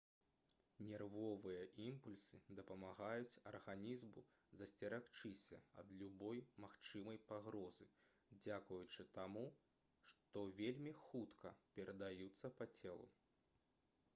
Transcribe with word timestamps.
нервовыя 0.85 1.65
імпульсы 1.87 2.39
дапамагаюць 2.59 3.39
арганізму 3.51 4.23
засцерагчыся 4.61 5.59
ад 5.83 5.93
любой 6.03 6.41
магчымай 6.65 7.21
пагрозы 7.33 7.89
дзякуючы 8.45 9.07
таму 9.21 9.45
што 10.15 10.45
вельмі 10.63 10.97
хутка 11.05 11.53
перадаюцца 11.77 12.55
па 12.59 12.69
целу 12.83 13.07